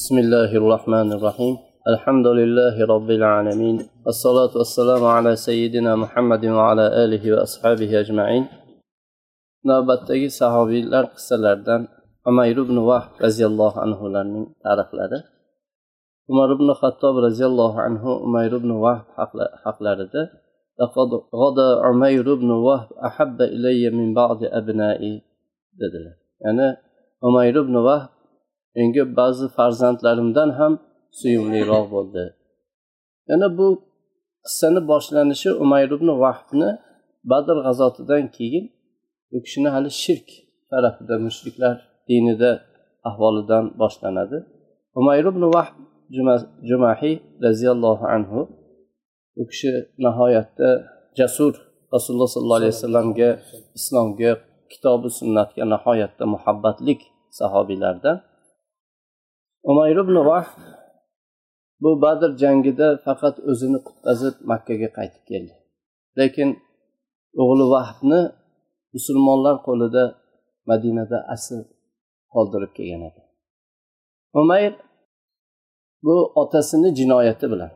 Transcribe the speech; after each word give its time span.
بسم 0.00 0.18
الله 0.18 0.50
الرحمن 0.56 1.12
الرحيم 1.12 1.54
الحمد 1.92 2.26
لله 2.26 2.76
رب 2.94 3.10
العالمين 3.10 3.76
الصلاة 4.12 4.52
والسلام 4.58 5.04
على 5.04 5.36
سيدنا 5.36 5.96
محمد 5.96 6.46
وعلى 6.46 6.86
آله 7.04 7.32
وأصحابه 7.32 8.00
أجمعين 8.00 8.44
نوبت 9.68 10.00
تجي 10.08 10.28
صحابي 10.28 10.82
لرق 10.92 11.14
سلردن 11.16 11.82
عمير 12.26 12.62
بن 12.62 12.76
واحد 12.78 13.10
رضي 13.26 13.46
الله 13.46 13.72
عنه 13.82 14.08
لرنين 14.08 14.46
تعرف 14.64 14.88
لده 14.94 15.20
عمر 16.30 16.54
بن 16.60 16.72
خطاب 16.72 17.14
رضي 17.16 17.46
الله 17.46 17.80
عنه 17.80 18.02
عمير 18.24 18.58
بن 18.58 18.70
واحد 18.70 19.04
حق 19.64 19.82
لرده 19.82 20.24
لقد 20.80 21.10
غدا 21.42 21.68
عمير 21.86 22.34
بن 22.34 22.50
واحد 22.50 22.88
أحب 23.08 23.42
إلي 23.42 23.90
من 23.90 24.14
بعض 24.14 24.38
أبنائي 24.44 25.22
دده 25.80 26.10
يعني 26.44 26.76
عمير 27.24 27.62
بن 27.62 27.76
واحد 27.76 28.19
menga 28.76 29.04
ba'zi 29.18 29.46
farzandlarimdan 29.56 30.50
ham 30.58 30.72
suyumliroq 31.20 31.86
bo'ldi. 31.94 32.24
Yana 33.30 33.48
bu 33.58 33.66
qissani 34.46 34.80
boshlanishi 34.90 35.50
umayr 35.64 35.90
ibn 35.96 36.08
vahbni 36.24 36.70
badr 37.30 37.56
g'azotidan 37.66 38.24
keyin 38.36 38.64
u 39.34 39.36
kishini 39.44 39.68
hali 39.74 39.90
shirk 40.02 40.28
tarafida 40.70 41.14
mushriklar 41.26 41.76
dinida 42.08 42.50
ahvolidan 43.08 43.64
boshlanadi. 43.80 44.38
Umayr 45.00 45.24
ibn 45.32 45.42
vahb 45.56 45.74
jumahiy 46.68 47.14
roziyallohu 47.44 48.04
anhu 48.16 48.40
u 49.40 49.42
kishi 49.50 49.72
nihoyatda 50.04 50.68
jasur 51.18 51.54
rasululloh 51.94 52.30
sollallohu 52.34 52.60
alayhi 52.60 52.74
vasallamga 52.76 53.28
islomga 53.78 54.32
kitobi 54.72 55.08
sunnatga 55.20 55.62
nihoyatda 55.72 56.24
muhabbatlik 56.34 57.00
sahobiylardan 57.38 58.16
umayr 59.68 59.96
ibn 60.04 60.16
vahb 60.30 60.58
bu 61.82 61.90
badr 62.02 62.30
jangida 62.42 62.88
faqat 63.04 63.36
o'zini 63.50 63.78
qutqazib 63.86 64.34
makkaga 64.50 64.88
qaytib 64.98 65.24
keldi. 65.30 65.54
Lekin 66.18 66.48
o'g'li 67.42 67.66
vahbni 67.74 68.20
musulmonlar 68.94 69.56
qo'lida 69.66 70.04
madinada 70.70 71.18
asr 71.34 71.60
qoldirib 72.34 72.72
kelgan 72.76 73.02
edi. 73.08 73.20
Umayr 74.40 74.72
bu 76.04 76.16
otasini 76.42 76.88
jinoyati 76.98 77.46
bilan 77.52 77.72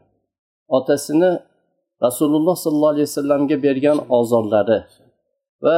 otasini 0.77 1.31
rasululloh 2.05 2.57
sollallohu 2.65 2.95
alayhi 2.95 3.09
vasallamga 3.11 3.57
bergan 3.67 3.99
ozorlari 4.19 4.79
va 5.65 5.77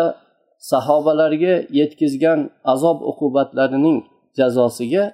sahobalarga 0.70 1.54
yetkazgan 1.78 2.40
azob 2.72 2.98
uqubatlarining 3.10 3.98
jazosiga 4.38 5.04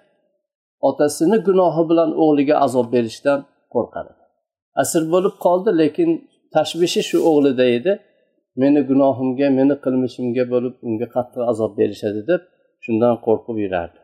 otasini 0.88 1.36
gunohi 1.48 1.82
bilan 1.90 2.10
o'g'liga 2.22 2.54
azob 2.66 2.86
berishdan 2.94 3.38
qo'rqadi 3.74 4.12
asir 4.82 5.02
bo'lib 5.12 5.34
qoldi 5.44 5.70
lekin 5.82 6.10
tashvishi 6.54 7.02
shu 7.08 7.18
o'g'lida 7.30 7.66
edi. 7.78 7.92
Meni 8.62 8.80
gunohimga 8.90 9.46
meni 9.58 9.74
qilmishimga 9.84 10.44
bo'lib 10.52 10.74
unga 10.88 11.06
qattiq 11.14 11.42
azob 11.52 11.72
berishadi 11.80 12.20
deb 12.30 12.40
shundan 12.84 13.14
qo'rqib 13.26 13.56
yurardi. 13.64 13.98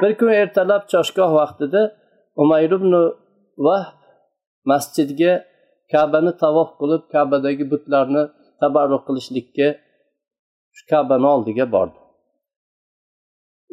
Bir 0.00 0.12
kun 0.18 0.30
ertalab 0.42 0.82
choshgoh 0.92 1.30
vaqtida 1.40 1.82
umayr 2.42 2.72
ibn 2.78 2.92
vahb 3.66 3.98
masjidga 4.70 5.32
kabani 5.92 6.32
tavof 6.42 6.70
qilib 6.80 7.02
kabadagi 7.14 7.64
butlarni 7.72 8.22
tabarruk 8.60 9.02
qilishlikka 9.08 9.68
shu 10.76 10.82
kabani 10.92 11.26
oldiga 11.34 11.66
bordi. 11.74 11.98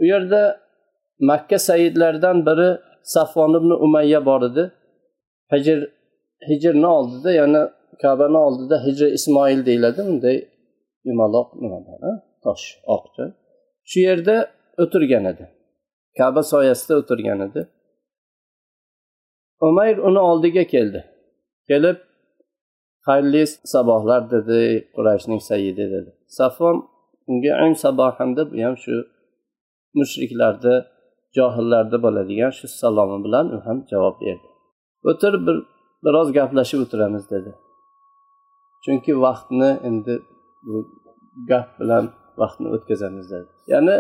U 0.02 0.04
yerda 0.12 0.42
makka 1.20 1.60
sayidlaridan 1.60 2.46
biri 2.46 2.78
safvon 3.04 3.52
ibn 3.60 3.72
umayya 3.86 4.26
bor 4.26 4.42
edi. 4.42 4.72
Hijr 5.54 5.80
hijrni 6.50 6.88
oldida 6.88 7.32
yana 7.32 7.74
kabani 8.02 8.38
oldida 8.38 8.86
hijri 8.86 9.08
ismoil 9.18 9.66
deyiladi. 9.66 10.02
Bunday 10.08 10.38
yumaloq 11.06 11.48
nimadan 11.62 12.24
tosh 12.44 12.66
oqcha. 12.96 13.26
Shu 13.90 14.00
yerda 14.00 14.36
o'tirgan 14.78 15.26
edi. 15.26 15.46
Kaba 16.18 16.44
soyasida 16.44 16.94
o'tirgan 17.02 17.40
edi. 17.48 17.68
Umayr 19.62 19.98
uni 19.98 20.20
oldiga 20.20 20.64
keldi. 20.74 21.02
Kelib 21.70 21.98
xayrli 23.08 23.44
sabohlar 23.74 24.22
dedi 24.32 24.62
qurayshning 24.96 25.42
sayidi 25.50 25.86
dedi. 25.94 26.12
Safvon 26.38 26.78
unga 27.28 27.54
ang 27.64 27.74
sabohan 27.84 28.30
deb 28.38 28.50
u 28.58 28.60
ham 28.66 28.76
shu 28.84 28.96
mushriklarni 30.00 30.76
johillarda 31.36 31.98
bo'ladigan 32.06 32.52
shu 32.58 32.68
salomi 32.82 33.18
bilan 33.26 33.46
u 33.56 33.58
ham 33.66 33.78
javob 33.92 34.16
berdi. 34.22 34.48
O'tir 35.10 35.34
bir 35.48 35.58
biroz 36.06 36.28
gaplashib 36.38 36.80
o'tiramiz 36.86 37.24
dedi. 37.34 37.52
Chunki 38.84 39.12
vaqtni 39.26 39.70
endi 39.90 40.14
bu 40.68 40.78
gap 41.50 41.68
bilan 41.80 42.04
vaqtni 42.42 42.68
o'tkazamiz 42.76 43.26
dedi. 43.34 43.50
Ya'ni 43.74 43.96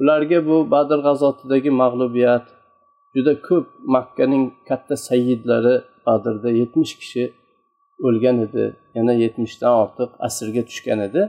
ularga 0.00 0.38
bu 0.48 0.56
badr 0.74 0.98
g'azotidagi 1.06 1.70
mag'lubiyat 1.82 2.46
juda 3.14 3.34
ko'p. 3.48 3.66
Makkaning 3.96 4.44
katta 4.68 4.96
sayyidlari 5.08 5.74
badrda 6.06 6.50
yetmish 6.60 6.94
kishi 7.00 7.24
o'lgan 8.06 8.36
edi 8.46 8.64
yana 8.96 9.14
yetmishdan 9.24 9.72
ortiq 9.82 10.10
asrga 10.26 10.62
tushgan 10.68 11.00
edi. 11.08 11.22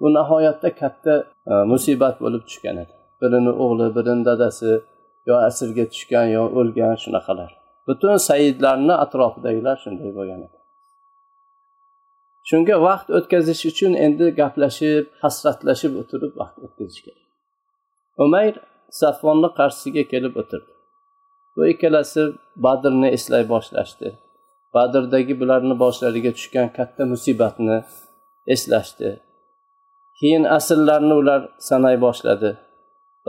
Bu 0.00 0.06
nihoyatda 0.16 0.68
katta 0.82 1.14
e, 1.50 1.52
musibat 1.72 2.16
bo'lib 2.24 2.42
tushgan 2.48 2.76
edi. 2.84 2.94
Birini 3.24 3.52
o'g'li 3.64 3.86
birini 3.96 4.24
dadasi 4.30 4.72
yo 5.28 5.34
asirga 5.48 5.84
tushgan 5.92 6.26
yo 6.36 6.42
o'lgan 6.58 6.94
shunaqalar. 7.04 7.50
Butun 7.86 8.16
saidlarni 8.28 8.94
atrofidagilar 9.04 9.76
shunday 9.84 10.10
bo'lgan 10.18 10.40
edi. 10.46 10.58
Shunga 12.48 12.76
vaqt 12.88 13.08
o'tkazish 13.18 13.62
uchun 13.70 13.92
endi 14.06 14.26
gaplashib 14.40 15.04
hasratlashib 15.22 15.92
o'tirib 16.00 16.32
vaqt 16.40 16.56
o'tkazish 16.66 17.00
kerak. 17.06 17.26
Umayr 18.24 18.54
safvonni 19.00 19.50
qarshisiga 19.58 20.04
kelib 20.12 20.34
o'tirdi. 20.42 20.72
Bu 21.56 21.62
ikkalasi 21.72 22.22
badrni 22.64 23.08
eslay 23.16 23.44
boshlashdi. 23.52 24.08
Badrdagi 24.74 25.34
bularni 25.40 25.74
boshlariga 25.84 26.30
tushgan 26.36 26.68
katta 26.78 27.02
musibatni 27.12 27.76
eslashdi. 28.54 29.10
Keyin 30.18 30.44
asrlarni 30.56 31.14
ular 31.20 31.40
sanay 31.68 31.96
boshladi. 32.06 32.50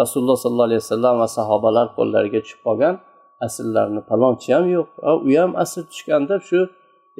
Rasululloh 0.01 0.37
sollallohu 0.43 0.69
alayhi 0.69 0.83
vasallam 0.85 1.15
va 1.23 1.27
sahobalar 1.37 1.85
qo'llariga 1.97 2.39
tushib 2.45 2.61
qolgan 2.67 2.95
asllarni 3.45 4.01
palonchi 4.09 4.49
ham 4.55 4.65
yo'q 4.75 4.87
u 5.27 5.29
ham 5.41 5.51
asl 5.63 5.81
tushgan 5.91 6.23
deb 6.31 6.41
shu 6.49 6.59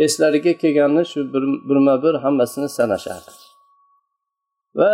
eslariga 0.05 0.53
kelganini 0.61 1.03
shu 1.11 1.19
birma 1.67 1.95
bir 2.03 2.13
hammasini 2.23 2.69
sanashardi. 2.77 3.31
Va 4.79 4.91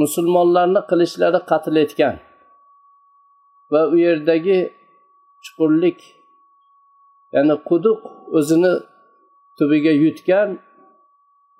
musulmonlarni 0.00 0.80
qilichlari 0.90 1.40
qatl 1.50 1.76
etgan. 1.84 2.16
Va 3.72 3.80
u 3.92 3.94
yerdagi 4.06 4.58
chuqurlik 5.44 5.98
ya'ni 7.34 7.54
quduq 7.68 8.00
o'zini 8.38 8.72
tubiga 9.58 9.92
yutgan 10.04 10.48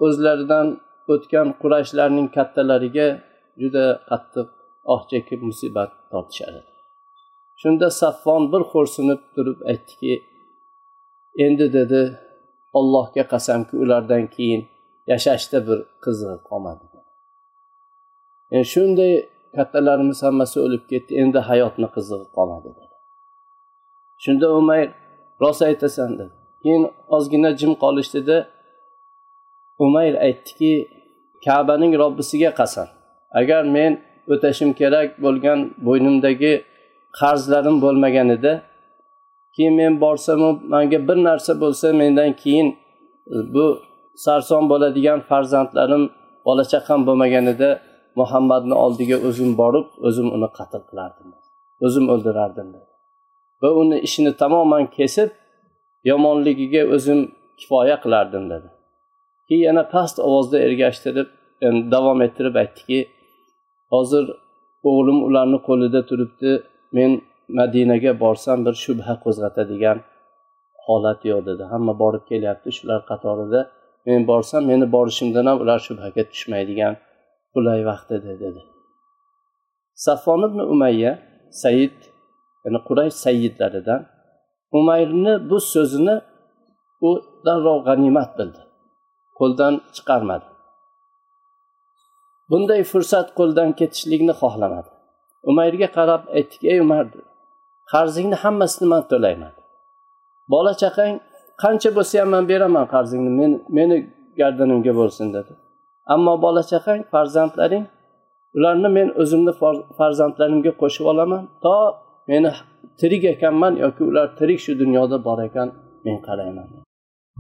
o'zlaridan 0.05 0.67
o'tgan 1.13 1.49
qurashlarning 1.61 2.29
kattalariga 2.37 3.09
juda 3.61 3.85
qattiq 4.11 4.49
Ah, 4.85 4.91
oh 4.93 5.01
chekib 5.11 5.41
musibat 5.49 5.91
tortishadi 6.11 6.61
shunda 7.61 7.89
saffon 8.01 8.43
bir 8.53 8.63
xo'rsinib 8.73 9.21
turib 9.35 9.59
aytdiki 9.71 10.15
endi 11.45 11.67
dedi 11.79 12.03
ollohga 12.79 13.25
qasamki 13.33 13.75
ulardan 13.85 14.25
keyin 14.35 14.63
yashashda 15.13 15.59
bir 15.69 15.79
qizig'i 16.05 16.39
qolmadi. 16.49 16.85
Yani 18.53 18.67
shunday 18.75 19.13
kattalarimiz 19.57 20.23
hammasi 20.27 20.57
o'lib 20.65 20.85
ketdi 20.91 21.13
endi 21.23 21.39
hayotni 21.51 21.89
qizig'i 21.97 22.27
qolmadi 22.37 22.69
dedi. 22.79 22.95
Shunda 24.25 24.47
umayr 24.59 24.89
rost 25.43 25.63
aytasan 25.69 26.11
dedi. 26.19 26.35
Keyin 26.63 26.85
ozgina 27.17 27.51
jim 27.61 27.73
qolishdida 27.85 28.37
umayr 29.85 30.15
aytdiki 30.27 30.73
kabaning 31.45 31.93
robbisiga 32.03 32.51
qasam 32.61 32.89
agar 33.41 33.63
men 33.77 33.93
o'tashim 34.33 34.71
kerak 34.81 35.09
bo'lgan 35.25 35.59
bo'ynimdagi 35.87 36.53
qarzlarim 37.21 37.77
bo'lmaganida 37.85 38.53
keyin 39.55 39.75
men 39.81 40.01
borsamu 40.05 40.49
manga 40.73 40.99
bir 41.09 41.19
narsa 41.29 41.53
bo'lsa 41.63 41.87
mendan 42.01 42.31
keyin 42.43 42.69
e, 43.35 43.37
bu 43.55 43.67
sarson 44.25 44.63
bo'ladigan 44.71 45.19
farzandlarim 45.31 46.05
bola 46.47 46.65
chaqam 46.73 47.01
bo'lmaganida 47.09 47.69
muhammadni 48.21 48.75
oldiga 48.85 49.17
o'zim 49.29 49.51
borib 49.61 49.87
o'zim 50.09 50.29
uni 50.37 50.49
qatl 50.59 50.83
qilardim. 50.91 51.29
O'zim 51.87 52.07
o'ldirardim. 52.15 52.69
Va 53.63 53.71
uni 53.83 53.97
ishini 54.07 54.33
tamoman 54.43 54.85
kesib 54.97 55.31
yomonligiga 56.11 56.83
o'zim 56.95 57.21
kifoya 57.61 57.97
qilardim 58.05 58.45
dedi. 58.53 58.69
Keyin 59.49 59.65
yana 59.69 59.85
past 59.95 60.17
ovozda 60.27 60.59
ergashtirib 60.67 61.29
davom 61.95 62.19
ettirib 62.27 62.55
aytdiki 62.63 62.99
hozir 63.93 64.25
o'g'lim 64.89 65.19
ularni 65.29 65.59
qo'lida 65.69 66.01
turibdi. 66.11 66.53
Men 66.97 67.11
madinaga 67.59 68.13
borsam 68.25 68.59
bir 68.67 68.75
shubha 68.85 69.15
qo'zg'atadigan 69.25 69.99
holat 70.87 71.21
yo'q 71.31 71.41
dedi. 71.49 71.63
Hamma 71.73 71.95
borib 72.03 72.25
kelyapti 72.31 72.71
shular 72.79 73.01
qatorida. 73.11 73.61
Men 74.07 74.21
borsam 74.31 74.63
meni 74.71 74.87
borishimdan 74.95 75.45
ham 75.51 75.59
ular 75.65 75.79
shubhaga 75.87 76.23
tushmaydigan 76.33 76.95
qulay 77.55 77.81
vaqt 77.91 78.09
edi 78.19 78.33
dedi. 78.45 78.61
Safon 80.05 80.41
ibn 80.49 80.61
umayya 80.75 81.13
said 81.63 81.97
ya'ni 82.65 82.81
quraysh 82.89 83.17
sayyidlaridan 83.25 84.01
umayrni 84.79 85.35
bu 85.51 85.59
so'zini 85.73 86.17
u 87.07 87.11
darrov 87.47 87.79
g'animat 87.89 88.31
bildi. 88.39 88.61
Qo'ldan 89.39 89.75
chiqarmadi. 89.97 90.47
Bunday 92.53 92.83
fursat 92.93 93.27
qo'ldan 93.39 93.71
ketishlikni 93.81 94.35
xohlamadi. 94.43 94.91
Umayrga 95.51 95.89
qarab 95.97 96.23
aytdiki 96.39 96.67
ey 96.73 96.79
umar 96.87 97.05
qarzingni 97.93 98.37
hammasini 98.43 98.87
man 98.93 99.03
to'layman. 99.13 99.55
Bola 100.53 100.73
chaqang 100.83 101.15
qancha 101.63 101.91
bo'lsa 101.97 102.15
ham 102.21 102.29
man 102.35 102.45
beraman 102.53 102.87
qarzingni 102.95 103.31
men 103.41 103.53
meni 103.79 103.97
gardanimga 104.41 104.93
bo'lsin 105.01 105.27
dedi. 105.37 105.53
Ammo 106.15 106.35
bola 106.45 106.63
chaqang 106.73 107.01
farzandlaring 107.13 107.85
ularni 108.57 108.89
men 108.99 109.09
o'zimni 109.23 109.53
farzandlarimga 109.99 110.73
qo'shib 110.83 111.05
olaman 111.13 111.43
to 111.65 111.77
meni 112.31 112.51
tirik 113.01 113.25
ekanman 113.35 113.73
yoki 113.85 114.03
ular 114.11 114.27
tirik 114.39 114.61
shu 114.65 114.73
dunyoda 114.83 115.17
bor 115.27 115.39
ekan 115.49 115.69
men 116.05 116.19
qarayman 116.27 116.67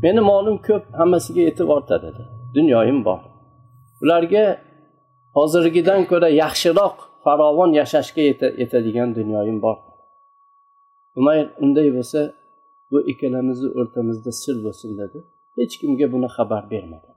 meni 0.04 0.20
molim 0.30 0.56
ko'p 0.68 0.84
hammasiga 1.00 1.42
yetib 1.48 1.68
ortadi 1.76 2.06
dedi 2.06 2.22
dunyoyim 2.56 2.98
bor. 3.08 3.20
Ularga 4.02 4.44
hozirgidan 5.36 6.00
ko'ra 6.10 6.28
yaxshiroq 6.42 6.96
farovon 7.24 7.70
yashashga 7.80 8.22
yetadigan 8.62 9.08
dunyoyim 9.18 9.58
bor. 9.64 9.76
Umayr 11.18 11.46
unday 11.64 11.88
bo'lsa 11.96 12.20
bu 12.90 12.98
ikkalamizni 13.10 13.68
o'rtamizda 13.78 14.32
sir 14.42 14.56
bo'lsin 14.64 14.90
dedi. 15.00 15.18
Hech 15.58 15.74
kimga 15.80 16.06
buni 16.14 16.28
xabar 16.36 16.62
bermadi. 16.72 17.10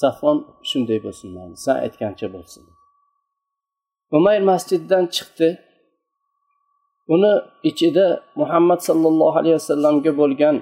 Safon 0.00 0.38
shunday 0.68 0.98
bo'lsin 1.06 1.28
san 1.64 1.76
aytgancha 1.86 2.26
bo'lsin. 2.34 2.64
Umayr 4.16 4.42
masjiddan 4.50 5.04
chiqdi. 5.16 5.48
Uni 7.14 7.32
ichida 7.70 8.06
muhammad 8.40 8.80
sollallohu 8.88 9.36
alayhi 9.40 9.56
vasallamga 9.60 10.12
bo'lgan 10.20 10.56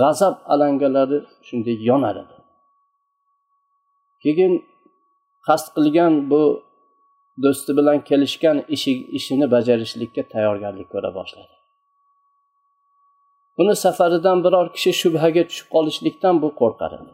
g'azab 0.00 0.34
alangalari 0.52 1.18
shunday 1.46 1.76
yonar 1.90 2.16
edi. 2.22 2.36
Keyin 4.22 4.52
qasd 5.48 5.66
qilgan 5.76 6.12
bu 6.30 6.42
do'sti 7.44 7.70
bilan 7.78 7.98
kelishgan 8.08 8.58
ishi 8.74 8.92
ishini 9.18 9.46
bajarishlikka 9.54 10.22
tayyorgarlik 10.32 10.88
ko'ra 10.94 11.10
boshladi. 11.18 11.54
Buni 13.58 13.74
safaridan 13.84 14.38
biror 14.44 14.66
kishi 14.74 14.90
shubhaga 15.00 15.42
tushib 15.48 15.68
qolishlikdan 15.74 16.34
bu 16.42 16.48
qo'rqar 16.60 16.90
edi 16.98 17.12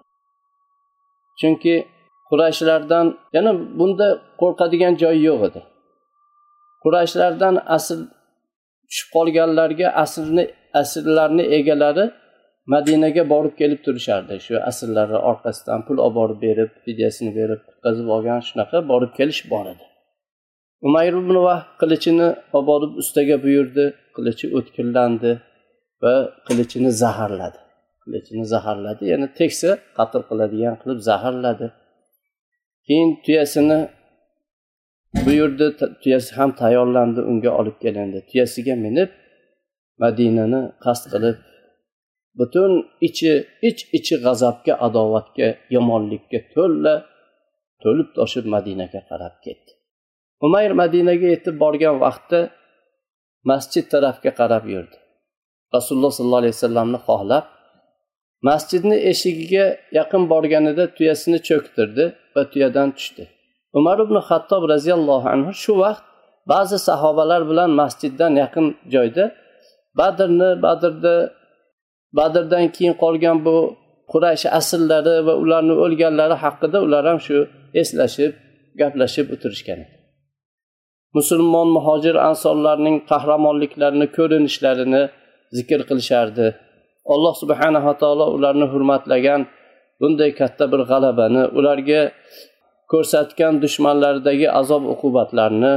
chunki 1.41 1.75
qurayshlardan 2.31 3.07
yana 3.37 3.53
bunda 3.79 4.09
qo'rqadigan 4.41 4.95
joyi 5.03 5.21
yo'q 5.29 5.41
edi. 5.49 5.61
Qurayshlardan 6.85 7.55
asl 7.77 8.01
tushib 8.91 9.09
qolganlarga 9.17 9.89
asrni 10.03 10.45
asrlarni 10.81 11.45
egalari 11.59 12.05
madinaga 12.73 13.23
borib 13.33 13.55
kelib 13.61 13.81
turishardi. 13.87 14.35
Shu 14.47 14.55
asrlarni 14.71 15.19
orqasidan 15.31 15.81
pul 15.87 15.99
olib 16.07 16.17
borib 16.21 16.39
berib 16.47 16.71
fidyasini 16.85 17.31
berib 17.39 17.61
qutqazib 17.69 18.09
olgan 18.17 18.41
shunaqa 18.49 18.79
borib 18.93 19.13
kelish 19.19 19.43
bor 19.53 19.67
edi. 19.73 19.85
Umayr 20.87 21.15
ibn 21.23 21.35
vahb 21.47 21.67
qilichini 21.81 22.29
olib 22.57 22.67
borib 22.71 22.93
ustaga 23.03 23.37
buyurdi. 23.45 23.85
Qilichi 24.17 24.47
o'tkirlandi 24.59 25.33
va 26.03 26.15
qilichini 26.49 26.91
zaharladi. 27.03 27.59
Qilichini 28.03 28.45
zaharladi 28.55 29.03
ya'ni 29.13 29.29
teksa 29.41 29.71
qatl 29.99 30.23
qiladigan 30.31 30.75
qilib 30.83 31.01
zaharladi. 31.11 31.67
Keyin 32.87 33.11
tuyasini 33.25 33.79
buyurdi 35.27 35.67
tuyasi 36.03 36.31
ham 36.39 36.51
tayyorlandi 36.63 37.21
unga 37.31 37.51
olib 37.61 37.77
kelindi. 37.85 38.19
Tuyasiga 38.31 38.75
minib 38.87 39.11
madinani 40.03 40.61
qasd 40.85 41.05
qilib 41.13 41.37
butun 42.39 42.73
ichi 43.09 43.33
ich 43.69 43.81
ichi 43.99 44.17
g'azabga 44.25 44.75
adovatga 44.87 45.49
yomonlikka 45.75 46.39
to'la 46.55 46.95
to'lib 47.83 48.09
toshib 48.19 48.45
madinaga 48.55 49.01
qarab 49.11 49.35
ketdi. 49.45 49.71
Umayr 50.47 50.73
madinaga 50.83 51.27
yetib 51.35 51.57
borgan 51.65 51.97
vaqtda 52.05 52.41
masjid 53.51 53.85
tarafga 53.93 54.31
qarab 54.41 54.65
yurdi. 54.75 54.97
Rasululloh 55.77 56.13
sollallohu 56.19 56.43
alayhi 56.43 56.57
vasallamni 56.59 56.99
xohlab 57.09 57.45
masjidni 58.49 58.97
eshigiga 59.11 59.67
yaqin 59.99 60.23
borganida 60.33 60.85
tuyasini 60.97 61.39
cho'ktirdi 61.49 62.05
va 62.35 62.43
tuyadan 62.53 62.89
tushdi. 62.97 63.25
Umar 63.79 63.99
ibn 64.07 64.17
xattob 64.29 64.63
roziyallohu 64.75 65.27
anhu 65.35 65.53
shu 65.63 65.73
vaqt 65.85 66.05
ba'zi 66.53 66.79
sahobalar 66.89 67.43
bilan 67.51 67.71
masjiddan 67.83 68.33
yaqin 68.43 68.67
joyda 68.95 69.25
badrni 69.99 70.51
badrda 70.65 71.15
badrdan 72.19 72.67
keyin 72.75 72.95
qolgan 73.03 73.37
bu 73.47 73.57
quraysh 74.13 74.47
asllari 74.59 75.17
va 75.27 75.35
ularni 75.43 75.75
o'lganlari 75.85 76.37
haqida 76.45 76.79
ular 76.87 77.03
ham 77.11 77.19
shu 77.27 77.39
eslashib 77.81 78.33
gaplashib 78.81 79.27
o'tirishgan 79.35 79.79
edi 79.85 80.01
musulmon 81.17 81.69
muhojir 81.77 82.17
ansorlarning 82.29 82.97
qahramonliklarini 83.11 84.07
ko'rinishlarini 84.17 85.03
zikr 85.57 85.81
qilishardi. 85.89 86.47
Alloh 87.13 87.35
subhanava 87.43 87.93
taolo 88.03 88.27
ularni 88.37 88.67
hurmatlagan 88.73 89.41
bunday 90.01 90.31
katta 90.41 90.65
bir 90.73 90.81
g'alabani 90.91 91.43
ularga 91.59 92.03
ko'rsatgan 92.93 93.55
dushmanlaridagi 93.65 94.49
azob 94.61 94.83
uqubatlarni 94.95 95.73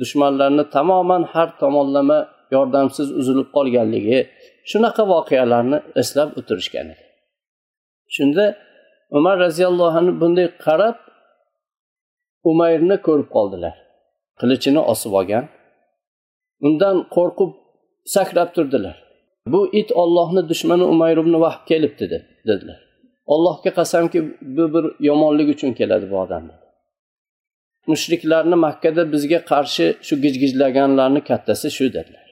dushmanlarni 0.00 0.64
tamoman 0.76 1.22
har 1.32 1.48
tomonlama 1.62 2.18
yordamsiz 2.54 3.08
uzilib 3.20 3.48
qolganligi 3.56 4.18
shunaqa 4.70 5.02
voqealarni 5.12 5.78
eslab 6.02 6.30
o'tirishgan 6.38 6.86
edi. 6.94 7.04
Shunda 8.16 8.44
umar 9.18 9.36
roziyallohu 9.44 9.96
anhu 10.00 10.12
bunday 10.20 10.48
qarab 10.66 10.96
umayrni 12.50 12.96
ko'rib 13.06 13.28
qoldilar. 13.36 13.74
Qilichini 14.40 14.80
osib 14.92 15.12
olgan 15.20 15.44
undan 16.66 16.96
qo'rqib 17.16 17.50
sakrab 18.14 18.48
turdilar. 18.56 18.96
Bu 19.52 19.60
it 19.80 19.90
ollohni 20.02 20.42
dushmani 20.50 20.84
umayr 20.92 21.16
ibn 21.24 21.34
vahb 21.44 21.62
kelibdi 21.70 22.04
dedilar. 22.48 22.78
Allohga 23.34 23.70
qasamki 23.78 24.18
bu 24.56 24.64
bir 24.74 24.84
yomonlik 25.08 25.48
uchun 25.54 25.70
keladi 25.78 26.06
bu 26.10 26.16
odam 26.24 26.44
mushriklarni 27.86 28.56
makkada 28.66 29.12
bizga 29.12 29.40
qarshi 29.52 29.86
shu 30.06 30.14
gijgijlaganlarni 30.24 31.20
kattasi 31.30 31.68
shu 31.76 31.84
dedilar. 31.96 32.25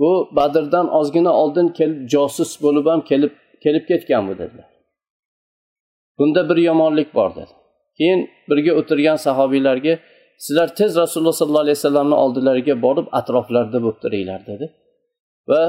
Bu 0.00 0.28
badrdan 0.36 0.86
ozgina 0.98 1.32
oldin 1.42 1.68
kelib 1.78 2.08
josus 2.14 2.52
bo'lib 2.64 2.86
ham 2.92 3.00
kelib 3.10 3.32
kelib 3.64 3.84
ketgan 3.90 4.28
bu 4.28 4.34
dedilar. 4.38 4.68
Bunda 6.18 6.48
bir 6.48 6.56
yomonlik 6.56 7.14
bor 7.14 7.30
dedi. 7.34 7.52
Keyin 7.98 8.20
birga 8.50 8.72
o'tirgan 8.80 9.16
sahobiylarga 9.16 9.98
sizlar 10.44 10.68
tez 10.78 10.96
rasululloh 10.96 11.32
sollallohu 11.32 11.64
alayhi 11.66 11.78
vasallamni 11.78 12.14
oldilariga 12.24 12.82
borib 12.82 13.06
atroflarida 13.18 13.78
bo'lib 13.84 13.98
turinglar 14.04 14.40
dedi. 14.46 14.66
Va 15.50 15.62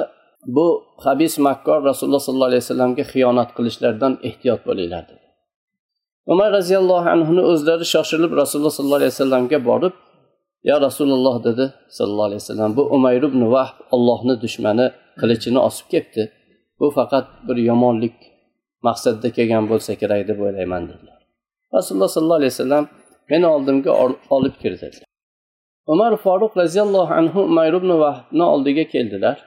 bu 0.56 0.68
habis 1.06 1.34
makkor 1.48 1.80
rasululloh 1.90 2.20
sollallohu 2.20 2.52
alayhi 2.52 2.64
vasallamga 2.66 3.04
xiyonat 3.14 3.50
qilishlardan 3.58 4.14
ehtiyot 4.30 4.62
bo'linglar 4.68 5.04
dedi. 5.12 5.26
Umar 6.34 6.50
roziyallohu 6.58 7.10
anhuni 7.16 7.44
o'zlari 7.52 7.86
shoshilib 7.94 8.32
rasululloh 8.42 8.74
sollallohu 8.78 9.02
alayhi 9.02 9.14
vasallamga 9.16 9.60
borib 9.70 9.94
yo 10.70 10.76
rasululloh 10.88 11.36
dedi 11.48 11.66
sallallohu 11.98 12.30
alayhi 12.30 12.42
vasallam. 12.44 12.72
Bu 12.78 12.84
umayr 12.96 13.24
ibn 13.30 13.42
vahb 13.56 13.78
ollohni 13.96 14.36
dushmani 14.44 14.88
qilichini 15.20 15.60
osib 15.68 15.88
ketdi. 15.94 16.24
Bu 16.80 16.86
faqat 16.98 17.26
bir 17.48 17.58
yomonlik 17.70 18.16
maqsadda 18.88 19.28
kelgan 19.38 19.64
bo'lsa 19.72 19.92
kerak 20.02 20.22
deb 20.30 20.38
o'ylayman 20.46 20.84
dedilar. 20.90 21.20
Rasululloh 21.76 22.12
sollallohu 22.16 22.42
alayhi 22.42 22.54
vasallam 22.56 22.86
meni 23.32 23.48
oldimga 23.56 23.92
olib 24.36 24.56
kirdi. 24.64 24.88
Umar 25.94 26.12
foruq 26.26 26.54
roziyallohu 26.62 27.14
anhu 27.20 27.40
umayr 27.50 27.74
ibn 27.80 27.92
vahbni 28.04 28.44
oldiga 28.54 28.86
keldilar 28.94 29.38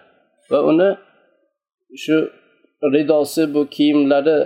va 0.50 0.58
uni 0.70 0.90
shu 2.04 2.16
ridosi 2.94 3.54
bu 3.54 3.62
kiyimlari 3.76 4.38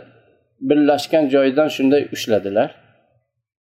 birlashgan 0.68 1.24
joyidan 1.34 1.68
shunday 1.76 2.02
ushladilar 2.14 2.70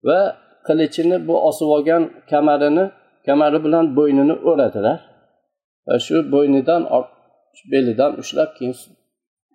va 0.08 0.20
qilichini 0.66 1.16
bu 1.28 1.34
osib 1.48 1.68
olgan 1.76 2.02
kamarini 2.30 2.84
kamari 3.26 3.58
bilan 3.64 3.84
bo'ynini 3.96 4.34
o'radilar. 4.50 4.98
Va 5.86 5.96
shu 6.06 6.16
bo'ynidan 6.34 6.82
belidan 7.72 8.12
ushlab 8.22 8.50
keyin 8.56 8.76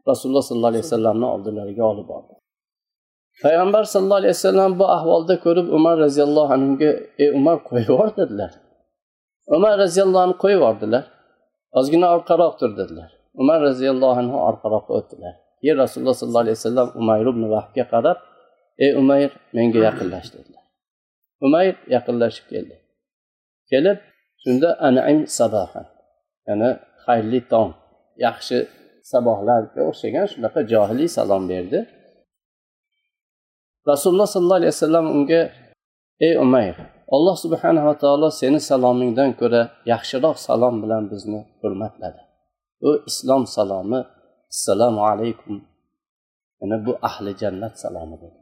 rasululloh 0.10 0.44
sollallohu 0.50 0.72
alayhi 0.74 0.86
vasallamni 0.88 1.28
oldilariga 1.34 1.84
olib 1.92 2.08
bordi. 2.14 2.34
Payg'ambar 3.44 3.84
sallallohu 3.94 4.22
alayhi 4.22 4.36
vasallam 4.38 4.72
bu 4.80 4.86
ahvolda 4.98 5.36
ko'rib 5.46 5.68
umar 5.78 5.96
roziyallohu 6.06 6.52
anhuga 6.58 6.92
ey 7.24 7.30
umar 7.40 7.58
qo'yib 7.68 7.88
yubor 7.90 8.10
dedilar. 8.20 8.52
Umar 9.58 9.74
roziyallohu 9.84 10.24
anhu 10.26 10.38
qo'yib 10.44 10.60
yubordilar. 10.60 11.04
Ozgina 11.80 12.08
orqaroq 12.16 12.54
tur 12.60 12.72
dedilar. 12.80 13.10
Umar 13.42 13.60
roziyallohu 13.68 14.18
anhu 14.24 14.38
orqaroqqa 14.50 14.92
o'tdilar. 15.00 15.34
Keyin 15.62 15.78
rasululloh 15.84 16.16
sollallohu 16.20 16.46
alayhi 16.46 16.58
vasallam 16.60 16.88
umayr 17.02 17.26
ibn 17.34 17.44
vahga 17.56 17.84
qarab 17.94 18.18
ey 18.84 18.92
umayr 19.02 19.32
menga 19.56 19.80
yaqinlash 19.88 20.30
dedilar. 20.36 20.64
Umayr 21.46 21.76
yaqinlashib 21.96 22.46
keldi. 22.52 22.76
Kelib 23.70 23.98
shunda 24.44 24.70
anim 24.88 25.20
sabaha 25.40 25.82
ya'ni 26.48 26.70
xayrli 27.06 27.40
tong 27.52 27.72
yaxshi 28.26 28.58
sabohlarga 29.12 29.82
o'xshagan 29.90 30.26
shunaqa 30.32 30.60
johiliy 30.72 31.10
salom 31.18 31.44
berdi. 31.52 31.80
Rasululloh 33.92 34.28
sollallohu 34.36 34.60
alayhi 34.62 34.74
vasallam 34.76 35.06
unga 35.16 35.42
ey 36.26 36.34
umayr 36.46 36.76
alloh 37.16 37.36
subhanava 37.44 37.94
taolo 38.04 38.28
seni 38.40 38.60
salomingdan 38.70 39.32
ko'ra 39.42 39.62
yaxshiroq 39.92 40.38
salom 40.48 40.76
bilan 40.84 41.04
bizni 41.12 41.40
hurmatladi. 41.62 42.22
U 42.88 42.90
islom 43.10 43.44
salomi 43.58 44.00
assalomu 44.54 45.02
alaykum. 45.12 45.56
Yana 46.62 46.78
bu 46.86 46.92
ahli 47.10 47.32
jannat 47.42 47.74
salomi 47.84 48.16
dedi. 48.24 48.39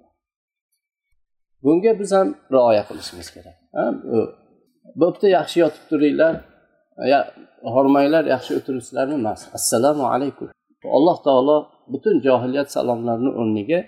Bunga 1.64 1.92
biz 2.00 2.12
ham 2.18 2.28
rioya 2.54 2.84
qilishimiz 2.90 3.28
kerak. 3.36 3.58
Bo'pti 5.02 5.28
yaxshi 5.38 5.58
yotib 5.64 5.84
turinglar. 5.92 6.34
Hormanglar 7.76 8.24
yaxshi 8.34 8.52
o'tiribsizlarmi 8.60 9.16
emas. 9.22 9.42
Assalomu 9.58 10.06
alaykum. 10.14 10.48
Alloh 10.98 11.18
taolo 11.28 11.58
butun 11.94 12.16
johiliyat 12.28 12.70
salomlarini 12.76 13.32
o'rniga 13.40 13.80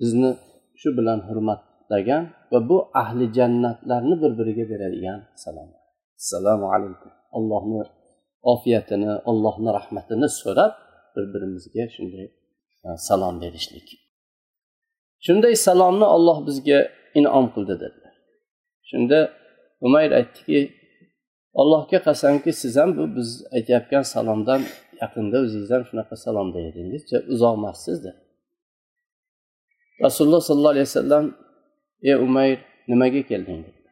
bizni 0.00 0.30
shu 0.80 0.88
bilan 0.98 1.18
hurmatlagan 1.28 2.22
va 2.52 2.58
bu 2.70 2.76
ahli 3.02 3.24
jannatlarni 3.38 4.14
bir 4.22 4.32
biriga 4.38 4.64
beradigan 4.72 5.18
salom. 5.44 5.68
Assalomu 6.20 6.66
alaykum. 6.74 7.10
Allohni 7.36 7.80
ofiyatini 8.52 9.10
allohni 9.30 9.70
rahmatini 9.78 10.28
so'rab 10.40 10.72
bir 11.14 11.24
birimizga 11.32 11.84
shunday 11.94 12.26
salom 13.08 13.34
berishlik. 13.42 13.88
Shunday 15.26 15.54
salomni 15.66 16.06
olloh 16.16 16.38
bizga 16.46 16.78
inom 17.18 17.46
qildi 17.54 17.74
dedilar. 17.82 18.14
Shunda 18.90 19.18
umayr 19.86 20.10
aytdiki 20.20 20.60
allohga 21.60 21.98
qasamki 22.08 22.50
siz 22.60 22.74
ham 22.80 22.90
bu 22.98 23.04
biz 23.16 23.28
aytayotgan 23.56 24.04
salomdan 24.14 24.60
yaqinda 25.02 25.36
o'zingiz 25.44 25.70
ham 25.74 25.82
shunaqa 25.88 26.16
salom 26.24 26.48
edingiz 26.70 27.02
uzoq 27.34 27.54
emassiz 27.58 27.98
dedi. 28.04 28.20
Rasululloh 30.04 30.42
sollallohu 30.48 30.74
alayhi 30.74 30.88
vasallam 30.90 31.24
ey 32.08 32.14
umayr 32.26 32.58
nimaga 32.90 33.22
kelding? 33.30 33.60
dedilar 33.66 33.84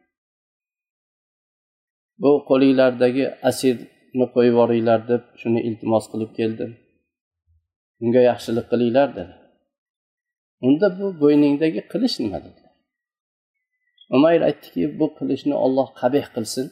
bu 2.21 2.31
qo'linglardagi 2.49 3.25
asirni 3.49 4.25
qo'yib 4.35 4.53
yuboringlar 4.53 4.99
deb 5.11 5.23
shuni 5.41 5.59
iltimos 5.69 6.05
qilib 6.11 6.31
keldim. 6.39 6.71
Unga 8.03 8.21
yaxshilik 8.29 8.65
qilinglar 8.71 9.09
dedi. 9.19 9.33
Unda 10.67 10.87
bu 10.99 11.05
bo'yningdagi 11.21 11.81
qilich 11.91 12.15
nima 12.23 12.39
dedilar 12.45 12.73
umayr 14.15 14.41
aytdiki 14.49 14.99
bu 14.99 15.07
qilichni 15.17 15.55
olloh 15.65 15.87
qabih 16.01 16.25
qilsin. 16.35 16.65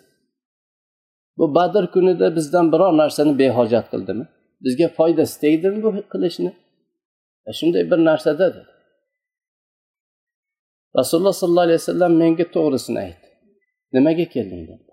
Bu 1.37 1.55
badr 1.55 1.85
kunida 1.93 2.27
bizdan 2.35 2.65
biror 2.73 2.93
narsani 3.01 3.33
behojat 3.39 3.85
qildimi? 3.93 4.25
Bizga 4.63 4.87
foydasi 4.97 5.35
tegdimi 5.43 5.79
bu 5.83 5.89
qilichni 6.13 6.51
e, 7.47 7.49
shunday 7.59 7.83
bir 7.91 7.99
narsada 8.09 8.45
dedi. 8.55 8.67
Rasululloh 10.99 11.35
sollallohu 11.41 11.67
alayhi 11.67 11.81
vasallam 11.81 12.13
menga 12.21 12.45
to'g'risini 12.55 12.99
aytdi. 13.05 13.27
Nimaga 13.95 14.25
kelding 14.35 14.63
dedi. 14.71 14.91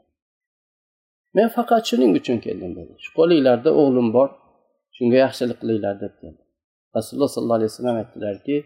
Men 1.36 1.48
faqat 1.56 1.82
shuning 1.90 2.12
uchun 2.20 2.38
keldim 2.46 2.72
dedi. 2.78 2.92
Shu 3.04 3.10
qo'linglarda 3.18 3.70
o'g'lim 3.80 4.08
bor 4.16 4.28
shunga 4.96 5.16
yaxshilik 5.24 5.58
qilinglar 5.62 5.94
deb 6.04 6.14
keldi 6.22 6.42
rasululloh 6.96 7.30
sollallohu 7.34 7.58
alayhi 7.60 7.70
vasallam 7.72 7.96
aytdilarki 8.02 8.56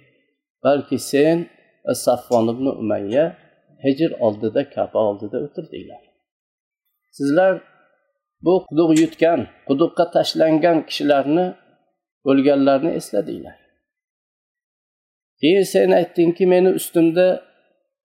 balki 0.65 0.99
sen 1.11 1.39
va 1.85 1.95
saffon 2.05 2.47
ibn 2.55 2.67
umayya 2.83 3.25
hijr 3.85 4.11
oldida 4.27 4.63
kaba 4.75 4.99
oldida 5.09 5.39
o'tirdinglar. 5.47 6.03
Sizlar 7.17 7.53
bu 8.45 8.55
quduq 8.69 8.91
yutgan 9.03 9.41
quduqqa 9.69 10.05
tashlangan 10.17 10.79
kishilarni 10.89 11.47
o'lganlarni 12.31 12.91
esladinglar. 13.01 13.57
Keyin 15.41 15.65
sen 15.73 15.91
aytdingki 16.01 16.45
meni 16.53 16.71
ustimda 16.79 17.27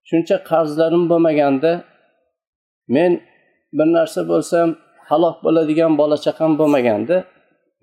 shuncha 0.09 0.37
qarzlarim 0.49 1.03
bo'lmaganda 1.11 1.71
men 2.95 3.11
bir 3.77 3.87
narsa 3.97 4.21
bo'lsam 4.31 4.67
halok 5.09 5.37
bo'ladigan 5.45 5.93
bola 6.01 6.17
chaqam 6.25 6.51
bo'lmaganda 6.59 7.17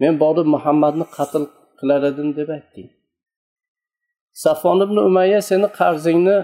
men 0.00 0.14
borib 0.22 0.46
muhammadni 0.54 1.06
qatl 1.16 1.42
qilar 1.78 2.00
edim 2.10 2.28
deb 2.38 2.48
aytding. 2.56 2.88
Safon 4.42 4.78
ibn 4.86 4.96
umayya 5.08 5.40
seni 5.50 5.68
qarzingni 5.78 6.36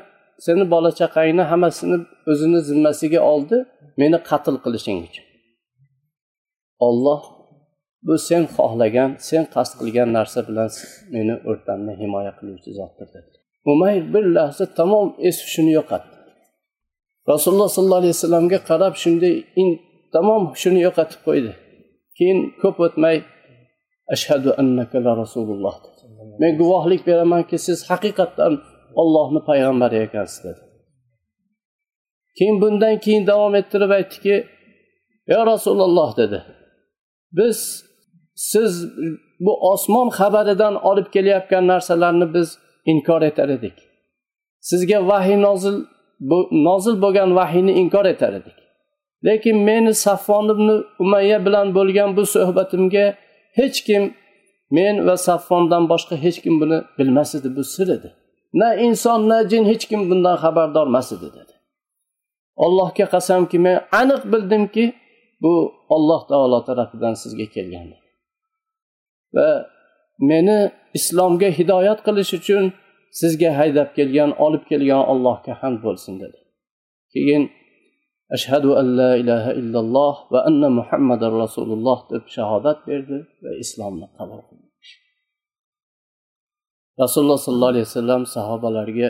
seni 0.47 0.65
bola 0.73 0.91
chaqangni 1.01 1.45
hammasini 1.51 1.97
o'zini 2.31 2.61
zimmasiga 2.69 3.21
oldi 3.33 3.57
meni 4.01 4.19
qatl 4.31 4.57
qilishing 4.65 4.99
uchun. 5.09 5.27
Olloh 6.89 7.23
bu 8.07 8.15
sen 8.29 8.43
xohlagan 8.57 9.11
sen 9.29 9.43
qasd 9.55 9.73
qilgan 9.81 10.09
narsa 10.17 10.41
bilan 10.49 10.69
meni 11.15 11.35
o'rtamni 11.51 11.93
himoya 12.03 12.33
qiluvchi 12.39 12.71
zotdir 12.79 13.09
dedi. 13.15 13.37
Umayr 13.73 14.03
bir 14.15 14.25
lahza 14.37 14.65
tamom 14.79 15.09
es 15.29 15.37
hushini 15.45 15.73
yo'qotdi. 15.79 16.17
Rasululloh 17.33 17.69
sollallohu 17.77 18.03
alayhi 18.03 18.17
vasallamga 18.19 18.59
qarab 18.71 18.95
shunday 19.03 19.35
tamom 20.15 20.43
hushini 20.53 20.81
yo'qotib 20.87 21.21
qo'ydi. 21.27 21.53
Keyin 22.19 22.39
ko'p 22.63 22.77
o'tmay 22.87 23.17
ashhadu 24.15 24.51
annaka 24.61 24.97
la 25.07 25.13
rasululloh 25.23 25.77
dedi. 25.87 26.00
Men 26.39 26.59
guvohlik 26.59 27.07
beramanki 27.07 27.59
siz 27.59 27.91
haqiqatdan 27.91 28.53
ollohni 28.95 29.41
payg'ambari 29.49 29.97
ekansiz 30.07 30.45
dedi. 30.45 30.61
Keyin 32.39 32.61
bundan 32.63 32.99
keyin 32.99 33.27
davom 33.27 33.55
ettirib 33.55 33.91
aytdiki 33.91 34.47
yo 35.27 35.47
rasululloh 35.47 36.17
dedi. 36.17 36.43
Biz 37.33 37.85
siz 38.35 38.73
bu 39.41 39.71
osmon 39.73 40.09
xabaridan 40.09 40.75
olib 40.85 41.09
kelayotgan 41.15 41.67
narsalarni 41.67 42.35
biz 42.35 42.59
inkor 42.87 43.23
etar 43.23 43.49
edik. 43.49 43.77
Sizga 44.61 45.09
vahiy 45.09 45.43
nozil 45.43 45.77
bu, 46.21 46.49
nozil 46.53 47.03
bo'lgan 47.03 47.37
vahiyni 47.37 47.73
inkor 47.73 48.05
etar 48.05 48.33
edik. 48.33 48.57
Lekin 49.25 49.57
meni 49.59 49.95
saffon 49.95 50.49
ibn 50.55 50.85
umayya 50.99 51.47
bilan 51.47 51.75
bo'lgan 51.75 52.17
bu 52.17 52.27
suhbatimga 52.27 53.15
hech 53.59 53.85
kim 53.87 54.15
men 54.77 54.95
va 55.07 55.17
saffondan 55.27 55.85
boshqa 55.93 56.15
hech 56.25 56.39
kim 56.45 56.55
buni 56.63 56.79
bilmas 56.99 57.31
edi 57.39 57.49
bu 57.57 57.63
sir 57.75 57.89
edi. 57.97 58.11
Na 58.61 58.69
inson 58.87 59.21
na 59.31 59.39
jin 59.51 59.65
hech 59.71 59.85
kim 59.91 60.01
bundan 60.11 60.37
xabardor 60.43 60.87
emas 60.93 61.09
edi 61.17 61.29
dedi. 61.39 61.55
Allohga 62.65 63.07
qasamki 63.15 63.59
men 63.67 63.77
aniq 64.01 64.23
bildimki 64.33 64.85
bu 65.43 65.53
olloh 65.95 66.23
taolo 66.31 66.59
tarafidan 66.69 67.15
sizga 67.23 67.47
kelgan 67.55 67.89
va 69.37 69.49
meni 70.31 70.59
islomga 70.99 71.49
hidoyat 71.59 72.01
qilish 72.07 72.33
uchun 72.39 72.65
sizga 73.21 73.51
haydab 73.59 73.89
kelgan 73.97 74.31
olib 74.45 74.65
kelgan 74.71 75.03
allohga 75.13 75.53
hamd 75.61 75.79
bo'lsin 75.87 76.15
dedi. 76.23 76.39
Keyin 77.13 77.43
ashhadu 78.37 78.71
an 78.81 78.87
la 79.01 79.13
ilaha 79.23 79.51
illalloh 79.61 80.15
va 80.33 80.41
anna 80.49 80.69
muhammadan 80.79 81.33
rasululloh 81.45 81.99
deb 82.13 82.23
shahodat 82.37 82.79
berdi 82.89 83.19
va 83.45 83.53
islomni 83.65 84.07
qabul 84.19 84.41
qildi 84.49 84.69
rasululloh 87.03 87.39
sollallohu 87.47 87.73
alayhi 87.75 87.87
vasallam 87.89 88.23
sahobalarga 88.37 89.09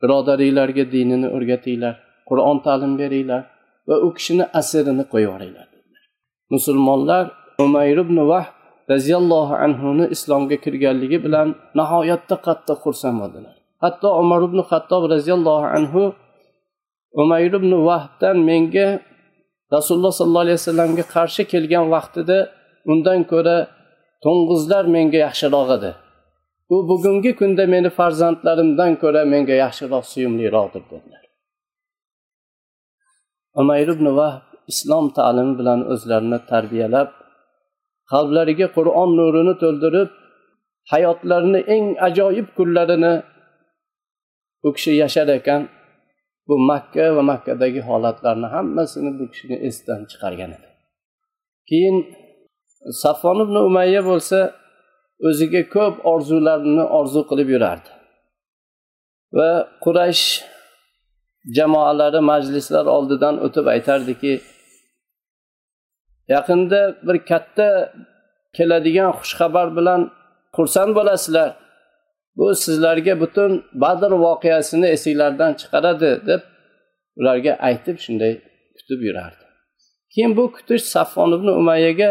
birodaringlarga 0.00 0.84
dinini 0.94 1.28
o'rgatinglar 1.36 1.94
qur'on 2.28 2.58
ta'lim 2.66 2.92
beringlar 3.00 3.42
va 3.88 3.96
u 4.06 4.08
kishini 4.16 4.44
asirini 4.60 5.04
qo'yib 5.12 5.28
yuboringlar 5.28 5.66
musulmonlar 6.54 7.24
umayr 7.64 7.98
ibn 8.04 8.18
vah 8.30 8.46
roziyallohu 8.92 9.54
anhuni 9.66 10.04
islomga 10.14 10.56
kirganligi 10.64 11.18
bilan 11.26 11.48
nihoyatda 11.78 12.36
qattiq 12.46 12.78
xursand 12.84 13.16
bo'ldilar. 13.22 13.54
Hatto 13.84 14.08
umar 14.22 14.40
ibn 14.48 14.58
hattob 14.70 15.02
roziyallohu 15.14 15.66
anhu 15.78 16.02
umayr 17.20 17.52
ibn 17.60 17.72
vahbdan 17.88 18.36
menga 18.50 18.88
rasululloh 19.74 20.12
sollallohu 20.18 20.44
alayhi 20.46 20.58
vasallamga 20.60 21.04
qarshi 21.14 21.42
kelgan 21.52 21.86
vaqtida 21.94 22.38
undan 22.92 23.20
ko'ra 23.32 23.56
to'ng'izlar 24.24 24.84
menga 24.96 25.18
yaxshiroq 25.26 25.68
edi. 25.76 25.90
U 26.74 26.76
bugungi 26.90 27.32
kunda 27.40 27.64
meni 27.74 27.90
farzandlarimdan 27.98 28.92
ko'ra 29.02 29.22
menga 29.32 29.54
yaxshiroq 29.64 30.04
suyumliroqdir 30.12 30.82
dedilar. 30.90 31.24
Umayr 33.60 33.88
ibn 33.94 34.06
vahb 34.20 34.44
islom 34.72 35.06
ta'limi 35.18 35.54
bilan 35.60 35.80
o'zlarini 35.92 36.38
tarbiyalab 36.50 37.08
qalblariga 38.12 38.68
qur'on 38.76 39.10
nurini 39.18 39.54
to'ldirib 39.62 40.10
hayotlarini 40.92 41.60
eng 41.74 41.86
ajoyib 42.08 42.48
kunlarini 42.56 43.14
u 44.66 44.68
kishi 44.76 44.92
yashar 45.02 45.28
ekan. 45.38 45.62
Bu 46.48 46.54
makka 46.70 47.16
va 47.16 47.22
makkadagi 47.32 47.80
holatlarni 47.88 48.48
hammasini 48.54 49.10
bu 49.18 49.24
kishini 49.32 49.56
esdan 49.68 50.00
chiqargan 50.10 50.50
edi. 50.56 50.68
Keyin 51.68 51.96
safon 53.02 53.38
ibn 53.44 53.56
umayya 53.68 54.02
bo'lsa 54.10 54.38
o'ziga 55.28 55.62
ko'p 55.74 55.94
orzularni 56.12 56.84
orzu 56.98 57.20
qilib 57.30 57.48
yurardi. 57.54 57.90
Va 59.36 59.50
quraysh 59.84 60.26
jamoalari 61.56 62.20
majlislar 62.32 62.86
oldidan 62.96 63.34
o'tib 63.46 63.66
aytardiki 63.74 64.34
yaqinda 66.34 66.80
bir 67.06 67.16
katta 67.30 67.68
keladigan 68.56 69.10
xushxabar 69.18 69.68
bilan 69.78 70.00
xursand 70.56 70.92
bo'lasizlar. 70.98 71.48
Bu 72.36 72.54
sizlarga 72.64 73.14
butun 73.22 73.52
badr 73.82 74.12
voqeasini 74.24 74.86
esinglardan 74.96 75.52
chiqaradi 75.60 76.10
deb 76.30 76.42
ularga 77.18 77.52
aytib 77.68 77.96
shunday 78.04 78.32
kutib 78.76 79.00
yurardi. 79.08 79.44
Keyin 80.12 80.32
bu 80.36 80.44
kutish 80.56 80.84
saffon 80.94 81.30
ibn 81.36 81.48
umayyaga 81.60 82.10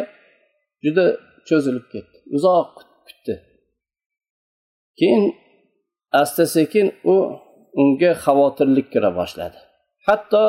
juda 0.85 1.05
cho'zilib 1.47 1.85
ketdi 1.93 2.17
uzoq 2.35 2.71
kutdi. 3.07 3.35
Keyin 4.99 5.23
asta 6.21 6.45
sekin 6.55 6.87
u 7.13 7.15
unga 7.81 8.11
xavotirlik 8.23 8.87
kira 8.93 9.09
boshladi. 9.19 9.59
Hatto 10.07 10.43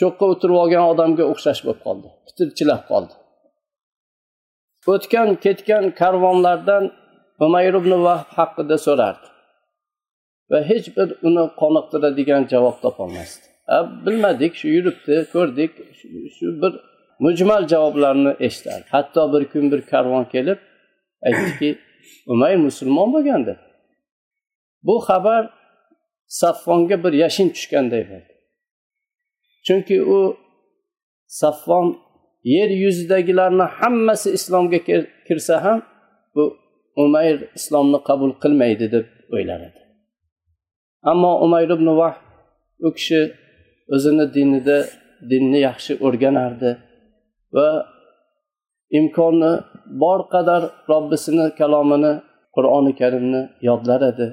cho'qqa 0.00 0.24
o'tirib 0.32 0.56
olgan 0.62 0.84
odamga 0.92 1.24
o'xshash 1.32 1.60
bo'lib 1.66 1.80
qoldi 1.86 2.08
pitirchilab 2.26 2.82
qoldi. 2.90 3.14
O'tgan 4.92 5.28
ketgan 5.44 5.84
karvonlardan 6.00 6.84
umayr 7.44 7.74
ibn 7.80 7.92
vahb 8.06 8.28
haqida 8.38 8.76
so'rardi. 8.86 9.26
Va 10.50 10.58
hech 10.70 10.86
bir 10.96 11.08
uni 11.28 11.44
qoniqtiradigan 11.60 12.42
javob 12.52 12.76
topolmasdi. 12.84 13.46
Bilmadik 14.06 14.52
shu 14.60 14.68
yuribdi 14.76 15.14
ko'rdik 15.34 15.72
shu 16.36 16.46
bir 16.62 16.72
mujmal 17.24 17.62
javoblarni 17.72 18.32
eshitardi 18.46 18.86
hatto 18.96 19.22
bir 19.32 19.42
kun 19.52 19.64
bir 19.72 19.80
karvon 19.92 20.24
kelib 20.34 20.58
aytdiki 21.26 21.70
umayr 22.32 22.58
musulmon 22.68 23.08
bo'lgan 23.14 23.42
deb 23.48 23.58
bu 24.86 24.94
xabar 25.08 25.42
saffonga 26.40 26.96
bir 27.04 27.12
yashin 27.24 27.48
tushganday 27.54 28.02
bo'ldi. 28.10 28.32
Chunki 29.66 29.96
u 30.16 30.18
saffon 31.40 31.86
yer 32.54 32.70
yuzidagilarni 32.84 33.66
hammasi 33.78 34.28
islomga 34.38 34.78
kirsa 35.26 35.64
ham 35.64 35.78
bu 36.34 36.44
umayr 37.04 37.36
islomni 37.58 37.98
qabul 38.08 38.32
qilmaydi 38.42 38.86
deb 38.94 39.06
o'ylar 39.34 39.60
edi 39.68 39.80
ammo 41.10 41.32
umayr 41.44 41.70
ibn 41.76 41.88
vah 42.00 42.14
u 42.86 42.88
kishi 42.96 43.20
o'zini 43.94 44.26
dinida 44.36 44.78
dinni 45.30 45.58
yaxshi 45.68 45.92
o'rganardi 46.06 46.70
va 47.56 47.68
imkoni 48.98 49.52
bor 50.02 50.20
qadar 50.34 50.62
robbisini 50.92 51.46
kalomini 51.60 52.12
qur'oni 52.56 52.92
karimni 53.00 53.42
yodlar 53.68 54.00
edi 54.10 54.26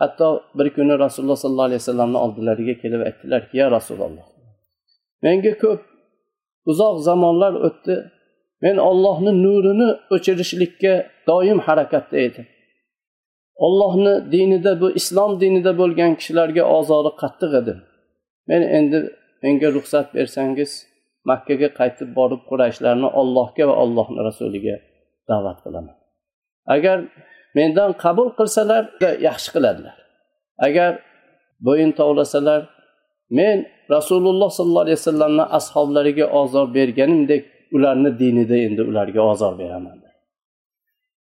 hatto 0.00 0.28
bir 0.58 0.68
kuni 0.76 0.94
rasululloh 1.04 1.38
sollallohu 1.44 1.68
alayhi 1.68 1.82
vasallamni 1.82 2.18
oldilariga 2.24 2.74
kelib 2.82 3.00
aytdilarki 3.08 3.54
ya 3.60 3.66
rasululloh 3.76 4.26
menga 5.24 5.52
ko'p 5.62 5.80
uzoq 6.70 6.96
zamonlar 7.08 7.52
o'tdi. 7.68 7.94
Men 8.64 8.76
ollohni 8.90 9.32
nurini 9.44 9.88
o'chirishlikka 10.14 10.94
doim 11.28 11.58
harakatda 11.66 12.16
edim 12.28 12.46
ollohni 13.58 14.32
dinida 14.32 14.80
bu 14.80 14.90
islom 14.90 15.40
dinida 15.40 15.78
bo'lgan 15.78 16.12
kishilarga 16.18 16.62
ozori 16.76 17.10
qattiq 17.22 17.52
edi. 17.60 17.74
Men 18.48 18.62
endi 18.78 18.98
menga 19.42 19.68
ruxsat 19.76 20.06
bersangiz 20.16 20.70
makkaga 21.30 21.68
qaytib 21.78 22.08
borib 22.18 22.42
qurayshlarni 22.50 23.08
ollohga 23.20 23.64
va 23.70 23.74
ollohni 23.84 24.20
rasuliga 24.28 24.76
da'vat 25.30 25.58
qilaman. 25.64 25.96
Agar 26.74 26.98
mendan 27.58 27.90
qabul 28.04 28.28
qilsalar 28.38 28.82
yaxshi 29.28 29.48
qiladilar. 29.54 29.96
Agar 30.66 30.92
bo'yin 31.66 31.90
tovlasalar 32.00 32.60
men 33.38 33.56
rasululloh 33.94 34.50
sollallohu 34.58 34.86
alayhi 34.86 35.00
vasallamni 35.02 35.44
ashoblariga 35.58 36.26
ozor 36.40 36.66
berganimdek 36.78 37.42
ularni 37.76 38.10
dinida 38.18 38.56
endi 38.66 38.82
ularga 38.90 39.20
ozor 39.32 39.58
beraman 39.58 39.98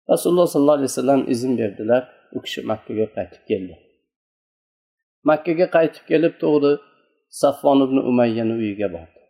rasululloh 0.10 0.48
sollallohu 0.48 0.80
alayhi 0.80 0.92
vasallam 0.92 1.32
izn 1.34 1.58
berdilar 1.58 2.04
u 2.32 2.42
kishi 2.42 2.62
makkaga 2.62 3.06
qaytib 3.16 3.44
keldi. 3.50 3.76
Makkaga 5.30 5.68
qaytib 5.78 6.04
kelib 6.12 6.34
to'g'ri 6.44 6.74
saffon 7.42 7.80
ibn 7.86 7.98
umayyani 8.10 8.54
uyiga 8.62 8.88
bordi. 8.94 9.22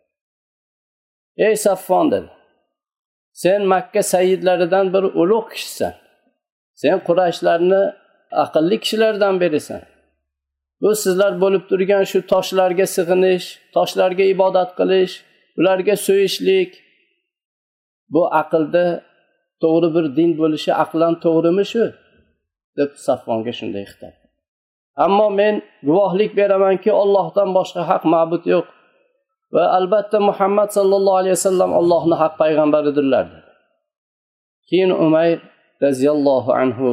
Ey 1.46 1.56
saffon 1.56 2.10
dedi 2.10 2.30
sen 3.32 3.62
makka 3.74 4.02
sayidlaridan 4.02 4.86
bir 4.94 5.04
ulug' 5.22 5.50
kishisan. 5.52 5.94
Sen 6.74 6.98
qurashlarni 7.06 7.82
aqlli 8.44 8.76
kishilardan 8.80 9.40
birisan 9.40 9.82
bu 10.82 10.96
sizlar 10.96 11.40
bo'lib 11.40 11.64
turgan 11.70 12.04
shu 12.10 12.18
toshlarga 12.32 12.86
sig'inish 12.96 13.46
toshlarga 13.76 14.24
ibodat 14.34 14.70
qilish 14.78 15.14
ularga 15.58 15.94
so'yishlik 16.06 16.70
bu 18.14 18.22
aqlda 18.42 18.84
to'g'ri 19.62 19.88
bir 19.96 20.04
din 20.18 20.30
bo'lishi 20.40 20.72
aqlan 20.84 21.14
to'g'rimi 21.24 21.64
shu? 21.72 21.84
deb 22.78 22.90
safvonga 23.06 23.52
shunday 23.58 23.84
xitob 23.90 24.14
ammo 25.04 25.26
men 25.40 25.54
guvohlik 25.88 26.30
beramanki 26.38 26.90
ollohdan 27.02 27.48
boshqa 27.58 27.82
haq 27.90 28.02
ma'bud 28.14 28.44
yo'q. 28.54 28.66
Va 29.54 29.64
albatta 29.78 30.18
muhammad 30.30 30.68
sollallohu 30.78 31.18
alayhi 31.22 31.36
vasallam 31.38 31.70
ollohni 31.80 32.16
haq 32.22 32.34
payg'ambaridirlar 32.42 33.26
keyin 34.68 34.90
umayr 35.04 35.38
roziyallohu 35.84 36.50
anhu 36.62 36.88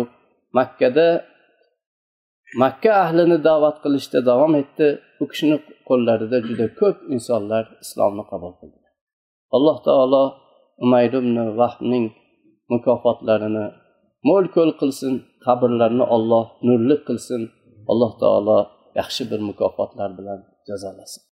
makkada 0.57 1.07
makka 2.63 2.91
ahlini 3.03 3.37
da'vat 3.49 3.77
qilishda 3.83 4.19
davom 4.29 4.53
etdi. 4.61 4.87
U 5.21 5.25
kishini 5.31 5.57
qo'llarida 5.89 6.37
juda 6.47 6.67
ko'p 6.79 6.97
insonlar 7.15 7.63
islomni 7.83 8.23
qabul 8.31 8.53
qildilar 8.59 8.91
alloh 9.55 9.77
taolo 9.87 10.23
umayr 10.83 11.13
ibn 11.21 11.35
vahbning 11.59 12.05
mukofotlarini 12.71 13.65
mo'l 14.27 14.45
ko'l 14.55 14.71
qilsin 14.81 15.13
qabrlarini 15.45 16.05
olloh 16.15 16.45
nurli 16.67 16.97
qilsin 17.07 17.41
alloh 17.91 18.11
taolo 18.21 18.59
yaxshi 18.99 19.23
bir 19.31 19.39
mukofotlar 19.49 20.09
bilan 20.19 20.39
jazolasin. 20.67 21.23